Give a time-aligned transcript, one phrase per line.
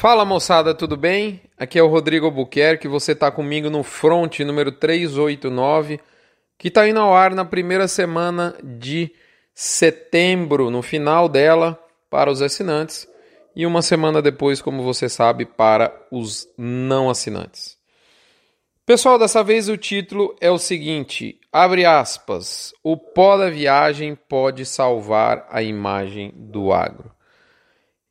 [0.00, 1.42] Fala moçada, tudo bem?
[1.58, 6.00] Aqui é o Rodrigo Albuquerque, você está comigo no Front número 389,
[6.56, 9.12] que está indo ao ar na primeira semana de
[9.54, 11.78] setembro, no final dela,
[12.08, 13.06] para os assinantes,
[13.54, 17.76] e uma semana depois, como você sabe, para os não assinantes.
[18.86, 24.64] Pessoal, dessa vez o título é o seguinte: abre aspas, o pó da viagem pode
[24.64, 27.19] salvar a imagem do agro.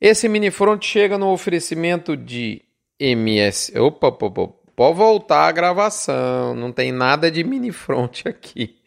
[0.02, 2.62] Esse mini front chega no oferecimento de
[2.98, 3.78] MS.
[3.78, 8.78] Opa, pode voltar a gravação, não tem nada de mini front aqui.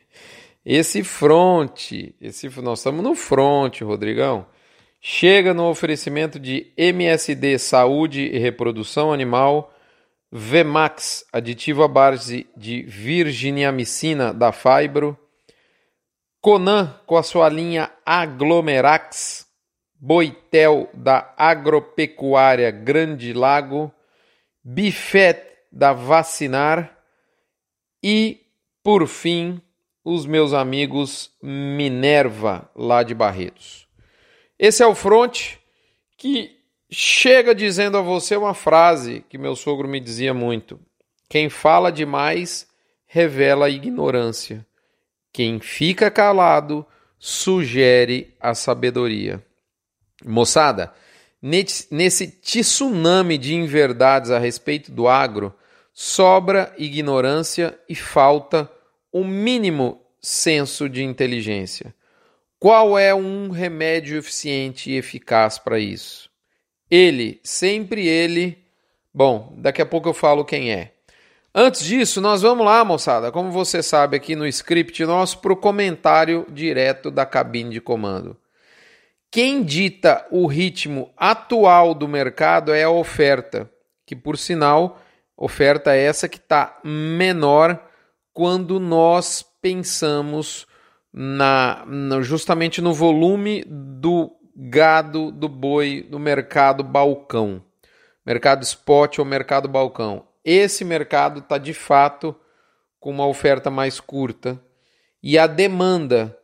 [0.65, 4.47] Esse front, esse nós estamos no front, Rodrigão.
[5.01, 9.75] Chega no oferecimento de MSD Saúde e Reprodução Animal,
[10.31, 15.19] Vmax, aditivo à base de virginiamicina da Fibro,
[16.41, 19.47] Conan com a sua linha Aglomerax,
[20.05, 23.95] Boitel da Agropecuária Grande Lago,
[24.65, 25.41] Bifet
[25.71, 26.99] da Vacinar
[28.03, 28.41] e,
[28.83, 29.63] por fim,
[30.05, 33.87] os meus amigos Minerva lá de Barretos.
[34.59, 35.53] Esse é o front
[36.19, 36.51] que
[36.91, 40.81] chega dizendo a você uma frase que meu sogro me dizia muito:
[41.29, 42.67] quem fala demais
[43.07, 44.67] revela ignorância.
[45.33, 46.85] Quem fica calado
[47.21, 49.41] sugere a sabedoria.
[50.25, 50.93] Moçada,
[51.41, 55.55] nesse tsunami de inverdades a respeito do agro,
[55.93, 58.71] sobra ignorância e falta
[59.13, 61.95] o mínimo senso de inteligência.
[62.59, 66.31] Qual é um remédio eficiente e eficaz para isso?
[66.89, 68.57] Ele, sempre ele.
[69.13, 70.93] Bom, daqui a pouco eu falo quem é.
[71.55, 75.57] Antes disso, nós vamos lá, moçada, como você sabe aqui no script nosso, para o
[75.57, 78.37] comentário direto da cabine de comando.
[79.33, 83.73] Quem dita o ritmo atual do mercado é a oferta,
[84.05, 85.01] que por sinal,
[85.35, 87.83] oferta essa que está menor
[88.35, 90.67] quando nós pensamos
[91.11, 91.83] na,
[92.21, 97.65] justamente no volume do gado, do boi, do mercado balcão,
[98.27, 100.27] mercado spot ou mercado balcão.
[100.45, 102.37] Esse mercado está de fato
[103.01, 104.61] com uma oferta mais curta
[105.23, 106.39] e a demanda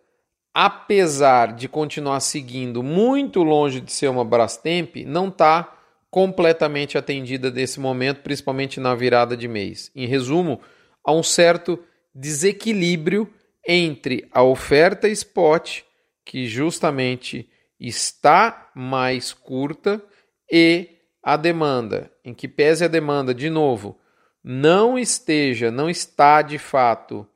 [0.53, 5.75] apesar de continuar seguindo muito longe de ser uma Brastemp, não está
[6.11, 9.91] completamente atendida nesse momento, principalmente na virada de mês.
[9.95, 10.61] Em resumo,
[11.05, 11.79] há um certo
[12.15, 13.33] desequilíbrio
[13.67, 15.83] entre a oferta spot,
[16.25, 17.49] que justamente
[17.79, 20.03] está mais curta,
[20.51, 20.89] e
[21.23, 23.99] a demanda, em que pese a demanda, de novo,
[24.43, 27.27] não esteja, não está de fato,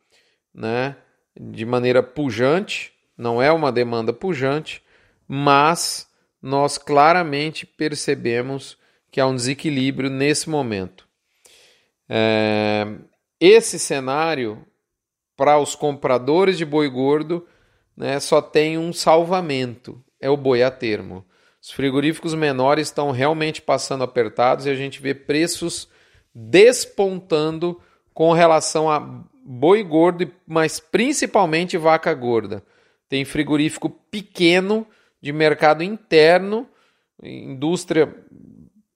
[0.54, 0.96] né,
[1.38, 2.91] de maneira pujante,
[3.22, 4.82] não é uma demanda pujante,
[5.26, 6.08] mas
[6.42, 8.76] nós claramente percebemos
[9.10, 11.06] que há um desequilíbrio nesse momento.
[12.08, 12.86] É,
[13.40, 14.66] esse cenário,
[15.36, 17.46] para os compradores de boi gordo,
[17.96, 21.24] né, só tem um salvamento: é o boi a termo.
[21.62, 25.88] Os frigoríficos menores estão realmente passando apertados e a gente vê preços
[26.34, 27.80] despontando
[28.12, 28.98] com relação a
[29.44, 32.64] boi gordo, mas principalmente vaca gorda.
[33.12, 34.86] Tem frigorífico pequeno
[35.20, 36.66] de mercado interno,
[37.22, 38.10] indústria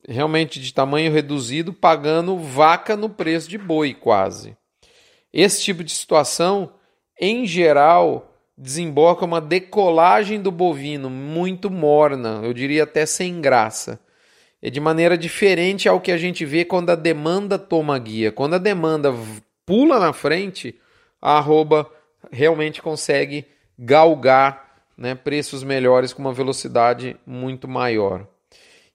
[0.09, 4.57] realmente de tamanho reduzido, pagando vaca no preço de boi quase.
[5.31, 6.73] Esse tipo de situação,
[7.21, 14.01] em geral, desemboca uma decolagem do bovino muito morna, eu diria até sem graça.
[14.63, 18.33] É de maneira diferente ao que a gente vê quando a demanda toma guia.
[18.33, 19.13] Quando a demanda
[19.67, 20.75] pula na frente,
[21.21, 21.87] a arroba
[22.33, 23.45] realmente consegue
[23.79, 24.67] galgar
[24.97, 28.27] né, preços melhores com uma velocidade muito maior.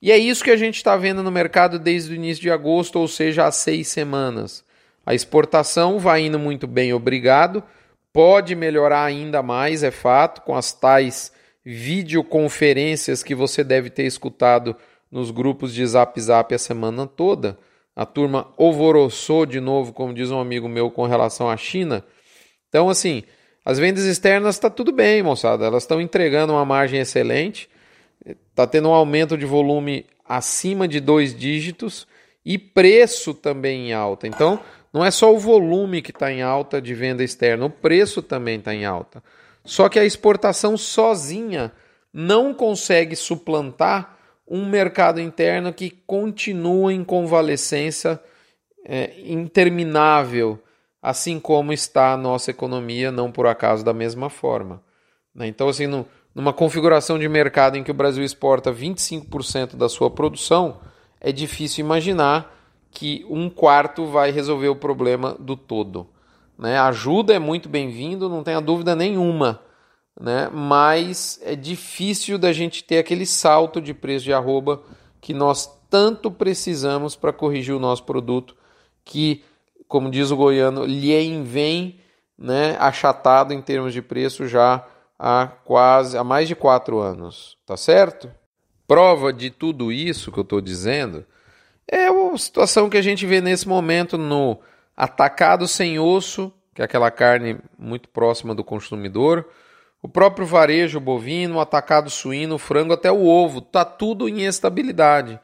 [0.01, 2.97] E é isso que a gente está vendo no mercado desde o início de agosto,
[2.97, 4.65] ou seja, há seis semanas.
[5.05, 7.63] A exportação vai indo muito bem, obrigado.
[8.11, 11.31] Pode melhorar ainda mais, é fato, com as tais
[11.63, 14.75] videoconferências que você deve ter escutado
[15.11, 17.57] nos grupos de Zap Zap a semana toda.
[17.95, 22.03] A turma alvoroçou de novo, como diz um amigo meu, com relação à China.
[22.69, 23.23] Então, assim,
[23.63, 25.65] as vendas externas está tudo bem, moçada.
[25.65, 27.69] Elas estão entregando uma margem excelente,
[28.25, 32.07] está tendo um aumento de volume acima de dois dígitos
[32.43, 34.27] e preço também em alta.
[34.27, 34.59] Então,
[34.91, 38.57] não é só o volume que está em alta de venda externa, o preço também
[38.57, 39.23] está em alta.
[39.63, 41.71] Só que a exportação sozinha
[42.11, 44.17] não consegue suplantar
[44.47, 48.19] um mercado interno que continua em convalescência
[48.83, 50.59] é, interminável
[51.01, 54.83] assim como está a nossa economia, não por acaso da mesma forma.
[55.33, 55.47] Né?
[55.47, 55.87] Então, assim,
[56.35, 60.79] numa configuração de mercado em que o Brasil exporta 25% da sua produção,
[61.19, 62.57] é difícil imaginar
[62.91, 66.07] que um quarto vai resolver o problema do todo.
[66.57, 66.77] Né?
[66.77, 69.61] Ajuda é muito bem-vindo, não tenha dúvida nenhuma,
[70.19, 70.49] né?
[70.53, 74.83] mas é difícil da gente ter aquele salto de preço de arroba
[75.19, 78.55] que nós tanto precisamos para corrigir o nosso produto,
[79.03, 79.43] que,
[79.91, 81.99] como diz o goiano, lhe vem
[82.37, 84.85] né, achatado em termos de preço já
[85.19, 88.31] há quase há mais de quatro anos, tá certo?
[88.87, 91.25] Prova de tudo isso que eu estou dizendo
[91.85, 94.61] é a situação que a gente vê nesse momento no
[94.95, 99.45] atacado sem osso, que é aquela carne muito próxima do consumidor,
[100.01, 105.37] o próprio varejo bovino, atacado suíno, frango, até o ovo, tá tudo em estabilidade.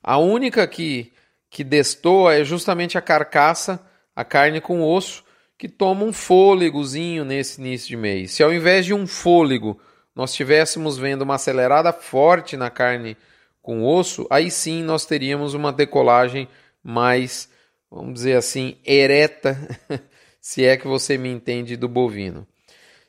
[0.00, 1.12] A única que
[1.50, 3.80] que destoa é justamente a carcaça,
[4.18, 5.22] a carne com osso,
[5.56, 8.32] que toma um fôlegozinho nesse início de mês.
[8.32, 9.80] Se ao invés de um fôlego
[10.12, 13.16] nós estivéssemos vendo uma acelerada forte na carne
[13.62, 16.48] com osso, aí sim nós teríamos uma decolagem
[16.82, 17.48] mais,
[17.88, 19.56] vamos dizer assim, ereta,
[20.42, 22.44] se é que você me entende do bovino.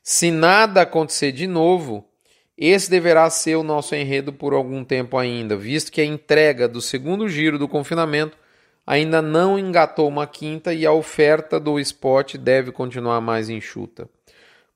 [0.03, 2.07] Se nada acontecer de novo,
[2.55, 6.79] esse deverá ser o nosso enredo por algum tempo ainda, visto que a entrega do
[6.79, 8.37] segundo giro do confinamento
[8.89, 14.09] ainda não engatou uma quinta e a oferta do spot deve continuar mais enxuta.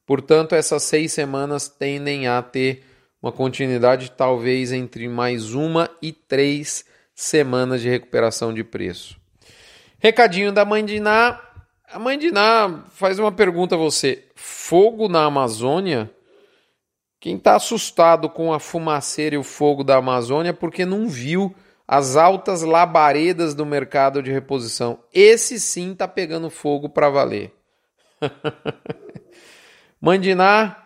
[0.06, 2.84] Portanto, essas seis semanas tendem a ter
[3.20, 9.18] uma continuidade talvez entre mais uma e três semanas de recuperação de preço.
[9.98, 11.42] Recadinho da mãe de Ná.
[11.92, 16.08] A mãe de Ná faz uma pergunta a você: fogo na Amazônia?
[17.20, 21.56] Quem está assustado com a fumaceira e o fogo da Amazônia é porque não viu
[21.88, 25.00] as altas labaredas do mercado de reposição.
[25.14, 27.54] Esse sim tá pegando fogo para valer.
[30.00, 30.84] Mandiná,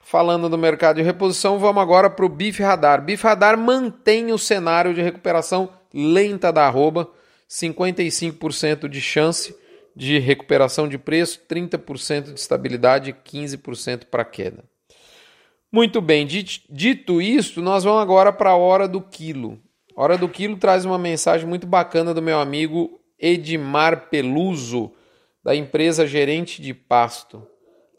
[0.00, 3.02] falando do mercado de reposição, vamos agora para o Bif Radar.
[3.02, 7.10] Bif Radar mantém o cenário de recuperação lenta da arroba,
[7.48, 9.56] 55% de chance
[9.96, 14.64] de recuperação de preço, 30% de estabilidade e 15% para queda.
[15.72, 19.58] Muito bem, dito isso, nós vamos agora para a hora do quilo.
[20.00, 24.92] Hora do Quilo traz uma mensagem muito bacana do meu amigo Edmar Peluso,
[25.42, 27.44] da empresa Gerente de Pasto.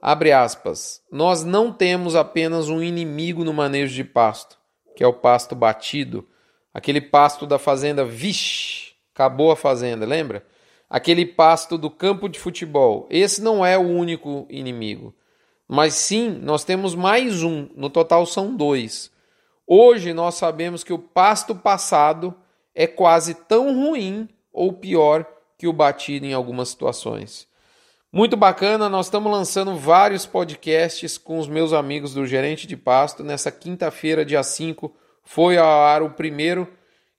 [0.02, 1.02] Abre aspas.
[1.12, 4.58] Nós não temos apenas um inimigo no manejo de pasto,
[4.96, 6.26] que é o pasto batido.
[6.74, 10.46] Aquele pasto da fazenda, vixe, acabou a fazenda, lembra?
[10.90, 13.10] Aquele pasto do campo de futebol.
[13.10, 15.14] Esse não é o único inimigo.
[15.68, 19.12] Mas sim, nós temos mais um, no total são dois.
[19.72, 22.34] Hoje nós sabemos que o pasto passado
[22.74, 25.24] é quase tão ruim ou pior
[25.60, 27.48] que o batido em algumas situações.
[28.12, 33.24] Muito bacana, nós estamos lançando vários podcasts com os meus amigos do Gerente de Pasto.
[33.24, 34.92] Nessa quinta-feira, dia 5,
[35.24, 36.68] foi ao ar o primeiro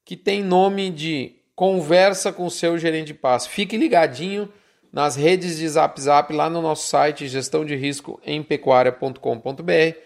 [0.05, 3.51] que tem nome de Conversa com o seu gerente de pasto.
[3.51, 4.53] Fique ligadinho
[4.93, 9.97] nas redes de Zap Zap lá no nosso site gestão de risco em pecuária.com.br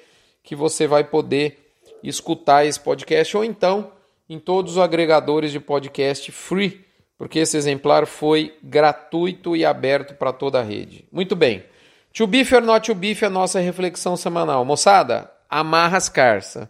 [0.42, 1.63] que você vai poder
[2.08, 3.92] escutar esse podcast, ou então
[4.28, 6.84] em todos os agregadores de podcast free,
[7.18, 11.06] porque esse exemplar foi gratuito e aberto para toda a rede.
[11.12, 11.64] Muito bem.
[12.12, 14.64] To beef or not to beef, a nossa reflexão semanal.
[14.64, 16.68] Moçada, amarra as carças.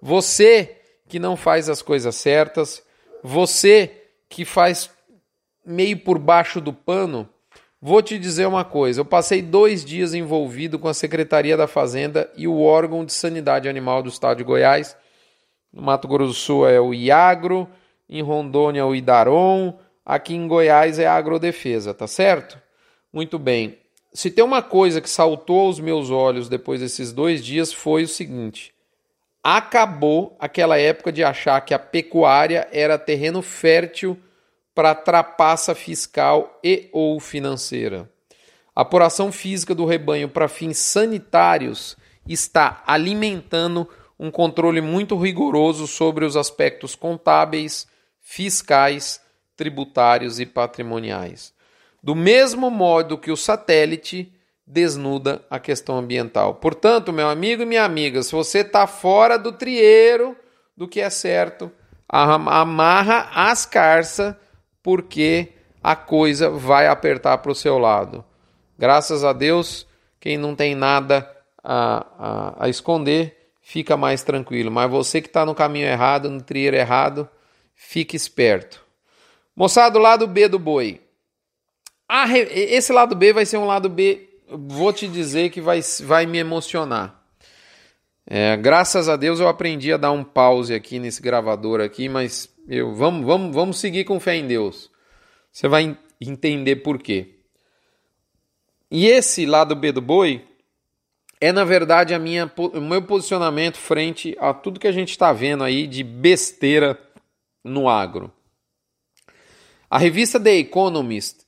[0.00, 0.76] Você
[1.08, 2.82] que não faz as coisas certas,
[3.22, 4.90] você que faz
[5.64, 7.28] meio por baixo do pano,
[7.86, 12.28] Vou te dizer uma coisa: eu passei dois dias envolvido com a Secretaria da Fazenda
[12.36, 14.96] e o órgão de sanidade animal do estado de Goiás.
[15.72, 17.68] No Mato Grosso do Sul é o IAGRO,
[18.10, 22.60] em Rondônia é o IDARON, aqui em Goiás é a Agrodefesa, tá certo?
[23.12, 23.78] Muito bem.
[24.12, 28.08] Se tem uma coisa que saltou aos meus olhos depois desses dois dias foi o
[28.08, 28.74] seguinte:
[29.44, 34.18] acabou aquela época de achar que a pecuária era terreno fértil
[34.76, 38.10] para trapaça fiscal e ou financeira.
[38.74, 41.96] A apuração física do rebanho para fins sanitários
[42.28, 47.86] está alimentando um controle muito rigoroso sobre os aspectos contábeis,
[48.20, 49.18] fiscais,
[49.56, 51.54] tributários e patrimoniais.
[52.02, 54.30] Do mesmo modo que o satélite
[54.66, 56.56] desnuda a questão ambiental.
[56.56, 60.36] Portanto, meu amigo e minha amiga, se você está fora do trieiro
[60.76, 61.72] do que é certo,
[62.06, 64.34] amarra as carças
[64.86, 65.48] porque
[65.82, 68.24] a coisa vai apertar para o seu lado.
[68.78, 69.84] Graças a Deus,
[70.20, 71.28] quem não tem nada
[71.60, 74.70] a, a, a esconder fica mais tranquilo.
[74.70, 77.28] Mas você que está no caminho errado, no trieiro errado,
[77.74, 78.80] fique esperto.
[79.56, 81.00] Moçada, o lado B do boi.
[82.08, 86.26] Ah, esse lado B vai ser um lado B, vou te dizer que vai, vai
[86.26, 87.20] me emocionar.
[88.24, 92.48] É, graças a Deus eu aprendi a dar um pause aqui nesse gravador aqui, mas
[92.68, 94.90] Eu, vamos, vamos, vamos seguir com fé em Deus.
[95.52, 97.40] Você vai entender por quê.
[98.90, 100.44] E esse lado B do boi
[101.40, 105.32] é, na verdade, a minha, o meu posicionamento frente a tudo que a gente está
[105.32, 106.98] vendo aí de besteira
[107.62, 108.32] no agro.
[109.88, 111.44] A revista The Economist,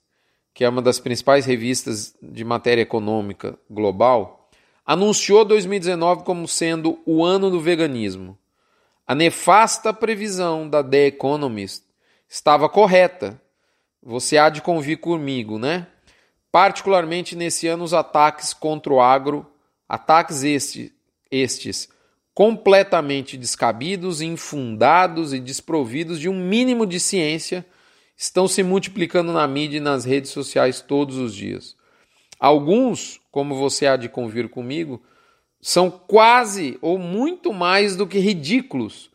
[0.52, 4.50] que é uma das principais revistas de matéria econômica global,
[4.84, 8.37] anunciou 2019 como sendo o ano do veganismo.
[9.08, 11.82] A nefasta previsão da The Economist
[12.28, 13.40] estava correta.
[14.02, 15.86] Você há de convir comigo, né?
[16.52, 19.50] Particularmente nesse ano, os ataques contra o agro,
[19.88, 20.92] ataques este,
[21.30, 21.88] estes
[22.34, 27.64] completamente descabidos, infundados e desprovidos de um mínimo de ciência
[28.14, 31.74] estão se multiplicando na mídia e nas redes sociais todos os dias.
[32.38, 35.02] Alguns, como você há de convir comigo,
[35.60, 39.10] são quase ou muito mais do que ridículos,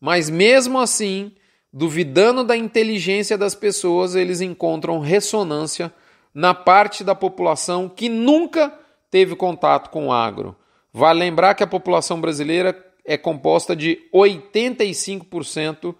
[0.00, 1.32] mas mesmo assim,
[1.72, 5.92] duvidando da inteligência das pessoas, eles encontram ressonância
[6.32, 8.72] na parte da população que nunca
[9.10, 10.56] teve contato com o agro.
[10.92, 15.94] Vale lembrar que a população brasileira é composta de 85%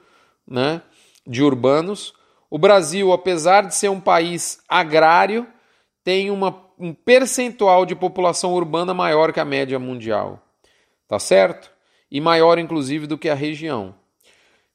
[0.46, 0.82] né,
[1.26, 2.14] de urbanos,
[2.50, 5.46] o Brasil, apesar de ser um país agrário,
[6.02, 10.42] tem uma, um percentual de população urbana maior que a média mundial.
[11.06, 11.70] Tá certo?
[12.10, 13.94] E maior, inclusive, do que a região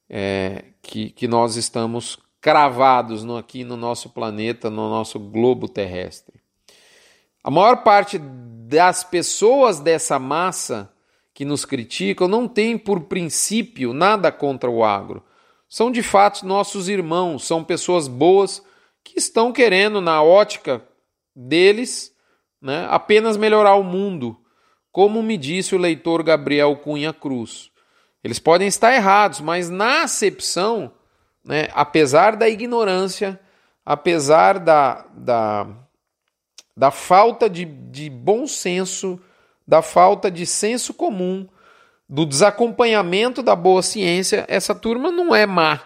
[0.08, 6.40] é, que, que nós estamos cravados no, aqui no nosso planeta, no nosso globo terrestre.
[7.42, 10.92] A maior parte das pessoas dessa massa
[11.32, 15.22] que nos criticam não tem por princípio nada contra o agro
[15.74, 18.62] são de fato nossos irmãos, são pessoas boas
[19.02, 20.80] que estão querendo, na ótica
[21.34, 22.12] deles,
[22.60, 24.38] né, apenas melhorar o mundo,
[24.92, 27.70] como me disse o leitor Gabriel Cunha Cruz.
[28.22, 30.92] Eles podem estar errados, mas na acepção,
[31.44, 33.38] né, apesar da ignorância,
[33.84, 35.66] apesar da, da,
[36.76, 39.20] da falta de, de bom senso,
[39.66, 41.46] da falta de senso comum,
[42.08, 45.80] do desacompanhamento da boa ciência, essa turma não é má,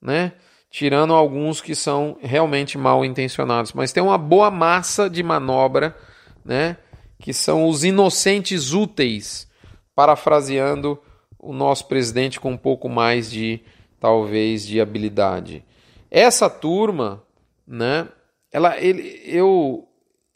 [0.00, 0.32] né?
[0.70, 5.96] Tirando alguns que são realmente mal intencionados, mas tem uma boa massa de manobra,
[6.44, 6.76] né?
[7.18, 9.48] Que são os inocentes úteis,
[9.94, 11.00] parafraseando
[11.38, 13.60] o nosso presidente com um pouco mais de
[14.00, 15.64] talvez de habilidade.
[16.10, 17.22] Essa turma,
[17.66, 18.08] né?
[18.52, 19.88] Ela, ele, eu,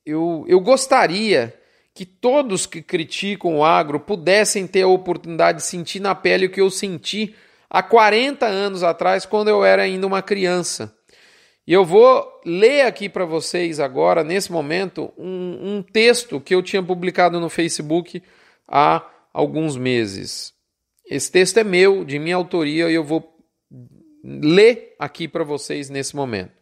[0.05, 1.55] eu, eu gostaria
[1.95, 6.51] que todos que criticam o agro pudessem ter a oportunidade de sentir na pele o
[6.51, 7.35] que eu senti
[7.71, 10.95] há 40 anos atrás, quando eu era ainda uma criança.
[11.67, 16.63] E eu vou ler aqui para vocês agora, nesse momento, um, um, texto que eu
[16.63, 18.21] tinha publicado no Facebook
[18.67, 20.53] há alguns meses.
[21.09, 23.33] Esse texto é meu, de minha autoria, e eu vou
[24.25, 26.53] ler aqui para vocês nesse momento.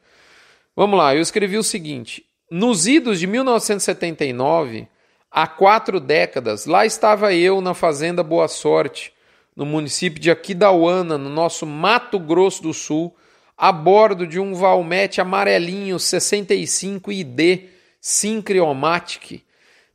[0.76, 4.86] Vamos lá, eu escrevi o seguinte: nos idos de 1979
[5.30, 9.12] Há quatro décadas, lá estava eu na Fazenda Boa Sorte,
[9.58, 13.12] no município de Aquidauana, no nosso Mato Grosso do Sul,
[13.56, 17.64] a bordo de um Valmete amarelinho 65 ID
[18.00, 19.42] Syncreomatic,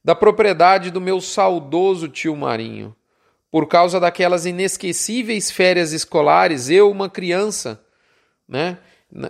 [0.03, 2.93] da propriedade do meu saudoso tio Marinho.
[3.50, 7.82] Por causa daquelas inesquecíveis férias escolares, eu, uma criança,
[8.46, 8.77] né?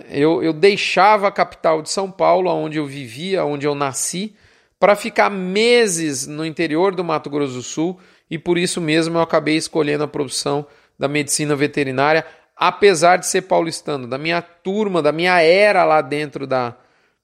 [0.10, 4.36] Eu, eu deixava a capital de São Paulo, onde eu vivia, onde eu nasci,
[4.80, 8.00] para ficar meses no interior do Mato Grosso do Sul
[8.34, 10.66] e por isso mesmo eu acabei escolhendo a profissão
[10.98, 12.26] da medicina veterinária,
[12.58, 16.76] apesar de ser paulistano, da minha turma, da minha era lá dentro da,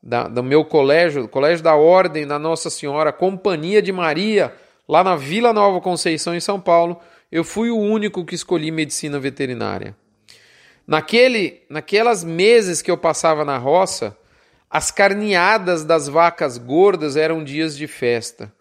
[0.03, 4.53] da, do meu colégio, Colégio da Ordem da Nossa Senhora, Companhia de Maria,
[4.87, 6.99] lá na Vila Nova Conceição, em São Paulo,
[7.31, 9.95] eu fui o único que escolhi medicina veterinária.
[10.85, 14.15] Naquele, naquelas meses que eu passava na roça,
[14.69, 18.53] as carneadas das vacas gordas eram dias de festa.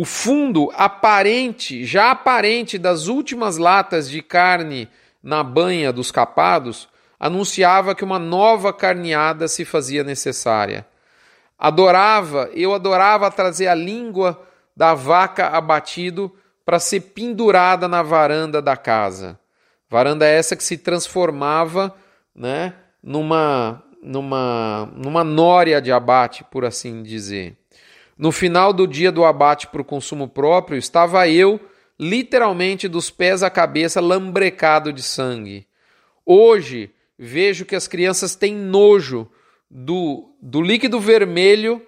[0.00, 4.88] O fundo aparente, já aparente das últimas latas de carne
[5.20, 6.88] na banha dos capados,
[7.18, 10.86] anunciava que uma nova carneada se fazia necessária.
[11.58, 14.40] Adorava, eu adorava trazer a língua
[14.76, 16.32] da vaca abatido
[16.64, 19.36] para ser pendurada na varanda da casa.
[19.90, 21.92] Varanda essa que se transformava,
[22.32, 27.56] né, numa numa, numa nória de abate, por assim dizer.
[28.18, 31.60] No final do dia do abate para o consumo próprio, estava eu,
[31.98, 35.68] literalmente dos pés à cabeça, lambrecado de sangue.
[36.26, 39.30] Hoje, vejo que as crianças têm nojo
[39.70, 41.80] do, do líquido vermelho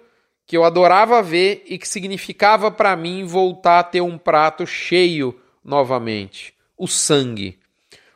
[0.45, 5.37] que eu adorava ver e que significava para mim voltar a ter um prato cheio
[5.63, 7.59] novamente: o sangue.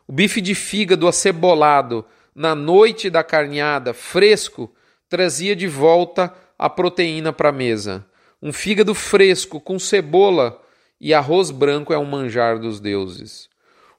[0.07, 4.73] O bife de fígado acebolado na noite da carneada, fresco,
[5.09, 8.05] trazia de volta a proteína para a mesa.
[8.41, 10.61] Um fígado fresco com cebola
[10.99, 13.49] e arroz branco é um manjar dos deuses.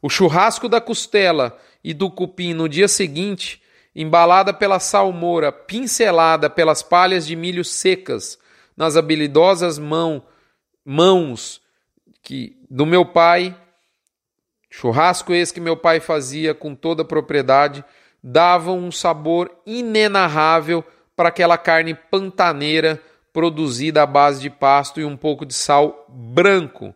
[0.00, 3.62] O churrasco da costela e do cupim no dia seguinte,
[3.94, 8.38] embalada pela salmoura, pincelada pelas palhas de milho secas
[8.76, 10.22] nas habilidosas mão,
[10.84, 11.60] mãos
[12.22, 13.56] que do meu pai,
[14.68, 17.84] churrasco esse que meu pai fazia com toda a propriedade,
[18.22, 20.84] davam um sabor inenarrável
[21.16, 23.00] para aquela carne pantaneira
[23.32, 26.94] produzida à base de pasto e um pouco de sal branco.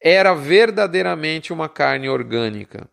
[0.00, 2.88] Era verdadeiramente uma carne orgânica.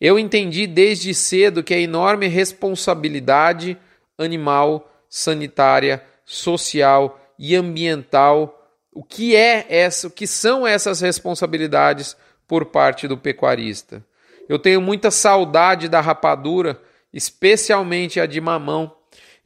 [0.00, 3.76] Eu entendi desde cedo que a enorme responsabilidade
[4.18, 12.16] animal, sanitária, social e ambiental, o que é essa, o que são essas responsabilidades
[12.48, 14.04] por parte do pecuarista.
[14.48, 16.80] Eu tenho muita saudade da rapadura
[17.12, 18.95] especialmente a de mamão.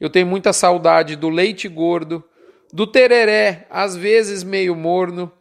[0.01, 2.23] Eu tenho muita saudade do leite gordo,
[2.73, 5.31] do tereré, às vezes meio morno,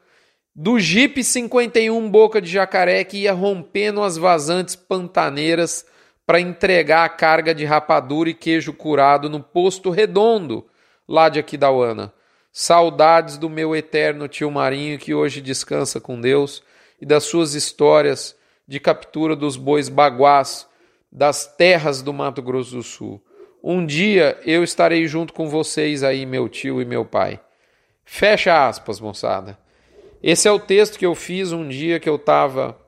[0.54, 5.86] do Jeep 51 boca de jacaré que ia rompendo as vazantes pantaneiras
[6.26, 10.66] para entregar a carga de rapadura e queijo curado no posto redondo
[11.08, 12.12] lá de Aquidauana.
[12.52, 16.62] Saudades do meu eterno tio Marinho que hoje descansa com Deus
[17.00, 18.36] e das suas histórias
[18.68, 20.68] de captura dos bois baguás
[21.10, 23.24] das terras do Mato Grosso do Sul.
[23.62, 27.40] Um dia eu estarei junto com vocês aí, meu tio e meu pai.
[28.04, 29.58] Fecha aspas, moçada.
[30.22, 32.78] Esse é o texto que eu fiz um dia que eu estava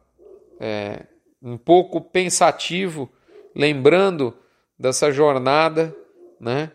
[0.60, 1.00] é,
[1.42, 3.10] um pouco pensativo,
[3.54, 4.34] lembrando
[4.78, 5.94] dessa jornada,
[6.40, 6.70] né?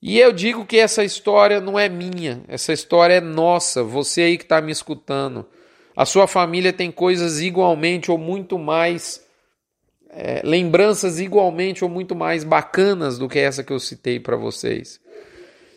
[0.00, 4.38] E eu digo que essa história não é minha, essa história é nossa, você aí
[4.38, 5.44] que está me escutando.
[5.96, 9.27] A sua família tem coisas igualmente ou muito mais
[10.20, 15.00] é, lembranças igualmente ou muito mais bacanas do que essa que eu citei para vocês.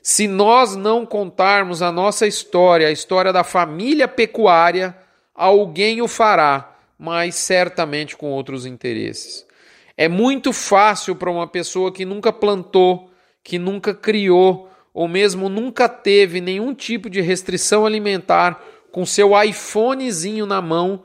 [0.01, 4.97] Se nós não contarmos a nossa história, a história da família pecuária,
[5.35, 9.45] alguém o fará, mas certamente com outros interesses.
[9.95, 13.11] É muito fácil para uma pessoa que nunca plantou,
[13.43, 18.59] que nunca criou, ou mesmo nunca teve nenhum tipo de restrição alimentar,
[18.91, 21.03] com seu iPhonezinho na mão,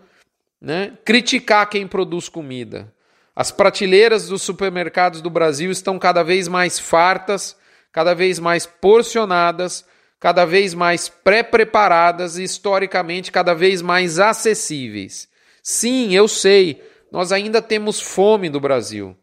[0.58, 2.95] né, criticar quem produz comida.
[3.36, 7.54] As prateleiras dos supermercados do Brasil estão cada vez mais fartas,
[7.92, 9.84] cada vez mais porcionadas,
[10.18, 15.28] cada vez mais pré-preparadas e historicamente cada vez mais acessíveis.
[15.62, 19.14] Sim, eu sei, nós ainda temos fome no Brasil.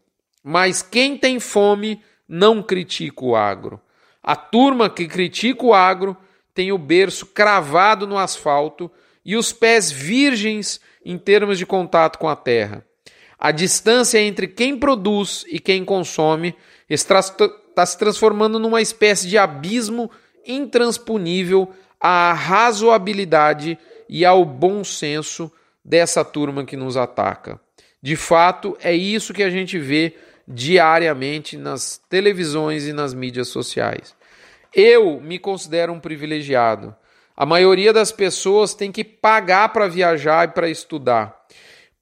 [0.44, 3.80] Mas quem tem fome não critica o agro.
[4.22, 6.16] A turma que critica o agro
[6.54, 8.88] tem o berço cravado no asfalto
[9.24, 12.86] e os pés virgens em termos de contato com a terra.
[13.44, 16.56] A distância entre quem produz e quem consome
[16.88, 20.10] está, está se transformando numa espécie de abismo
[20.46, 23.78] intransponível à razoabilidade
[24.08, 25.52] e ao bom senso
[25.84, 27.60] dessa turma que nos ataca.
[28.00, 30.14] De fato, é isso que a gente vê
[30.48, 34.16] diariamente nas televisões e nas mídias sociais.
[34.74, 36.96] Eu me considero um privilegiado.
[37.36, 41.44] A maioria das pessoas tem que pagar para viajar e para estudar.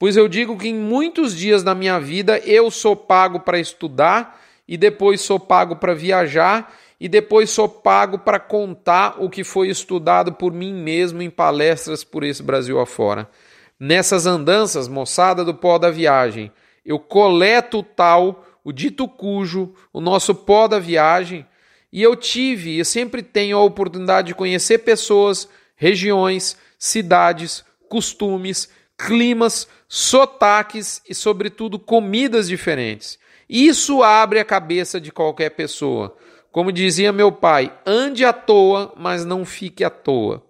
[0.03, 4.43] Pois eu digo que em muitos dias da minha vida eu sou pago para estudar
[4.67, 9.69] e depois sou pago para viajar e depois sou pago para contar o que foi
[9.69, 13.31] estudado por mim mesmo em palestras por esse Brasil afora.
[13.79, 16.51] Nessas andanças, moçada do pó da viagem,
[16.85, 21.47] eu coleto o tal, o dito cujo, o nosso pó da viagem,
[21.93, 28.69] e eu tive e sempre tenho a oportunidade de conhecer pessoas, regiões, cidades, costumes,
[29.07, 33.19] climas, sotaques e, sobretudo, comidas diferentes.
[33.49, 36.17] Isso abre a cabeça de qualquer pessoa.
[36.51, 40.43] Como dizia meu pai, ande à toa, mas não fique à toa.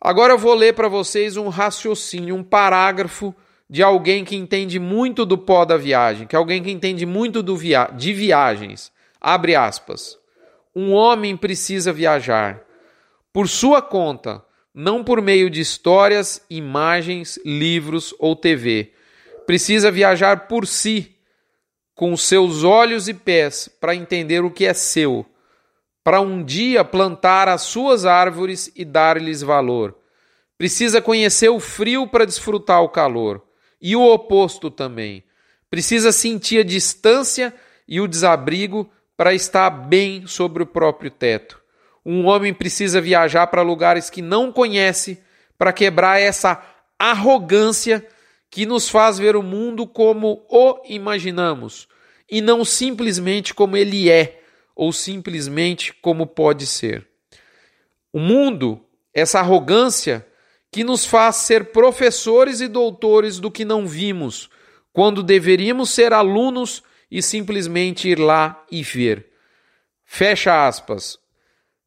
[0.00, 3.34] Agora eu vou ler para vocês um raciocínio, um parágrafo
[3.68, 7.42] de alguém que entende muito do pó da viagem, que é alguém que entende muito
[7.56, 8.92] via de viagens.
[9.20, 10.16] Abre aspas.
[10.74, 12.62] Um homem precisa viajar
[13.32, 14.42] por sua conta,
[14.78, 18.92] não por meio de histórias, imagens, livros ou TV.
[19.44, 21.16] Precisa viajar por si,
[21.96, 25.26] com seus olhos e pés, para entender o que é seu,
[26.04, 29.98] para um dia plantar as suas árvores e dar-lhes valor.
[30.56, 33.42] Precisa conhecer o frio para desfrutar o calor,
[33.82, 35.24] e o oposto também.
[35.68, 37.52] Precisa sentir a distância
[37.88, 41.57] e o desabrigo para estar bem sobre o próprio teto.
[42.04, 45.22] Um homem precisa viajar para lugares que não conhece
[45.56, 46.62] para quebrar essa
[46.98, 48.06] arrogância
[48.50, 51.88] que nos faz ver o mundo como o imaginamos
[52.30, 54.42] e não simplesmente como ele é
[54.74, 57.06] ou simplesmente como pode ser.
[58.12, 58.80] O mundo,
[59.12, 60.26] essa arrogância
[60.70, 64.48] que nos faz ser professores e doutores do que não vimos,
[64.92, 69.32] quando deveríamos ser alunos e simplesmente ir lá e ver.
[70.04, 71.18] Fecha aspas.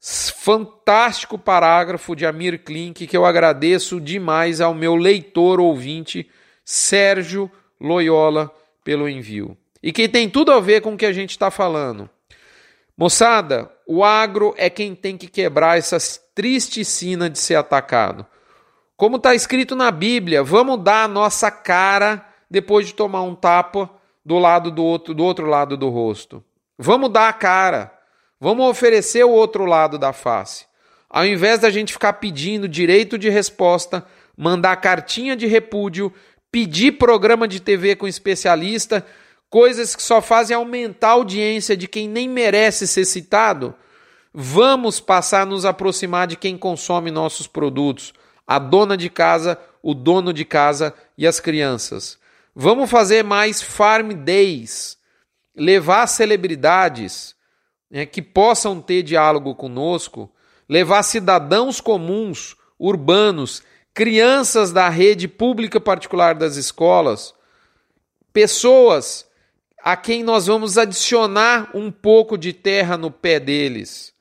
[0.02, 6.28] Fantástico parágrafo de Amir Klink que eu agradeço demais ao meu leitor ouvinte
[6.66, 8.52] Sérgio Loyola
[8.84, 9.56] pelo envio.
[9.84, 12.10] E que tem tudo a ver com o que a gente está falando.
[12.98, 15.98] Moçada, o agro é quem tem que quebrar essa
[16.34, 18.26] triste sina de ser atacado.
[18.98, 23.90] Como está escrito na Bíblia, vamos dar a nossa cara depois de tomar um tapa
[24.26, 26.44] do lado do outro, do outro lado do rosto.
[26.78, 28.01] Vamos dar a cara.
[28.44, 30.66] Vamos oferecer o outro lado da face.
[31.08, 34.04] Ao invés da gente ficar pedindo direito de resposta,
[34.36, 36.12] mandar cartinha de repúdio,
[36.52, 39.06] pedir programa de TV com especialista,
[39.48, 43.76] coisas que só fazem aumentar a audiência de quem nem merece ser citado,
[44.34, 48.12] vamos passar a nos aproximar de quem consome nossos produtos,
[48.48, 52.18] a dona de casa, o dono de casa e as crianças.
[52.56, 54.98] Vamos fazer mais farm days,
[55.56, 57.36] levar celebridades
[57.92, 60.32] né, que possam ter diálogo conosco,
[60.68, 63.62] levar cidadãos comuns, urbanos,
[63.94, 67.34] crianças da rede pública particular das escolas,
[68.32, 69.30] pessoas
[69.84, 74.14] a quem nós vamos adicionar um pouco de terra no pé deles.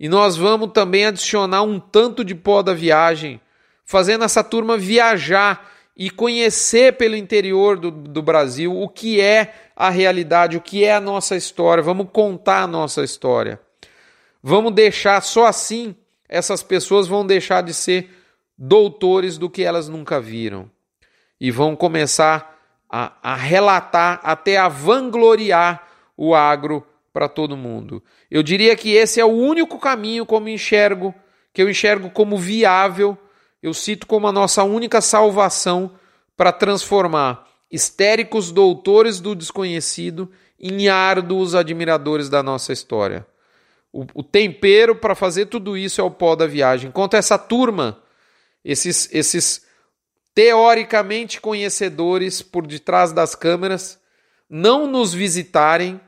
[0.00, 3.40] E nós vamos também adicionar um tanto de pó da viagem
[3.84, 9.90] fazendo essa turma viajar e conhecer pelo interior do, do Brasil o que é a
[9.90, 11.82] realidade, o que é a nossa história.
[11.82, 13.60] Vamos contar a nossa história.
[14.40, 15.96] Vamos deixar, só assim,
[16.28, 18.10] essas pessoas vão deixar de ser
[18.56, 20.70] doutores do que elas nunca viram
[21.40, 22.56] e vão começar
[22.88, 28.02] a, a relatar, até a vangloriar o agro para todo mundo.
[28.30, 31.12] Eu diria que esse é o único caminho como enxergo,
[31.52, 33.18] que eu enxergo como viável
[33.62, 35.92] eu cito como a nossa única salvação
[36.36, 43.26] para transformar histéricos doutores do desconhecido em árduos admiradores da nossa história.
[43.92, 46.88] O, o tempero para fazer tudo isso é o pó da viagem.
[46.88, 48.02] Enquanto essa turma,
[48.64, 49.66] esses, esses
[50.34, 54.00] teoricamente conhecedores por detrás das câmeras,
[54.48, 56.00] não nos visitarem,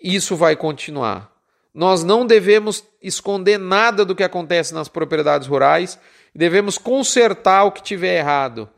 [0.00, 1.30] isso vai continuar.
[1.72, 5.98] Nós não devemos esconder nada do que acontece nas propriedades rurais
[6.34, 8.68] devemos consertar o que tiver errado.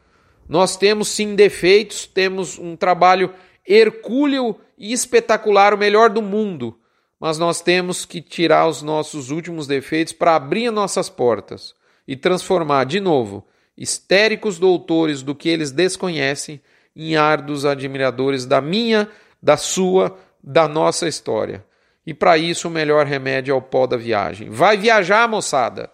[0.48, 3.32] Nós temos sim defeitos, temos um trabalho
[3.66, 6.78] hercúleo e espetacular, o melhor do mundo,
[7.18, 11.74] mas nós temos que tirar os nossos últimos defeitos para abrir nossas portas
[12.06, 16.60] e transformar de novo histéricos doutores do que eles desconhecem
[16.94, 19.08] em árduos admiradores da minha,
[19.42, 21.64] da sua, da nossa história.
[22.06, 24.50] E para isso o melhor remédio é o pó da viagem.
[24.50, 25.90] Vai viajar, moçada!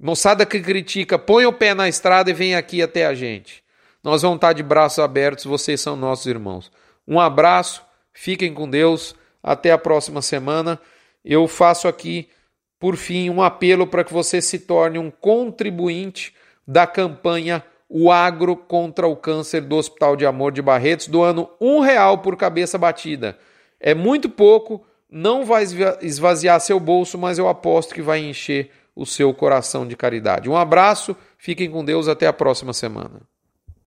[0.00, 3.64] Moçada que critica, põe o pé na estrada e vem aqui até a gente.
[4.02, 6.70] Nós vamos estar de braços abertos, vocês são nossos irmãos.
[7.06, 7.82] Um abraço,
[8.12, 10.80] fiquem com Deus, até a próxima semana.
[11.24, 12.28] Eu faço aqui,
[12.78, 16.32] por fim, um apelo para que você se torne um contribuinte
[16.64, 21.80] da campanha O Agro contra o Câncer do Hospital de Amor de Barretos, doando um
[21.80, 23.36] real por cabeça batida.
[23.80, 25.64] É muito pouco, não vai
[26.02, 30.50] esvaziar seu bolso, mas eu aposto que vai encher o seu coração de caridade.
[30.50, 33.22] Um abraço, fiquem com Deus, até a próxima semana.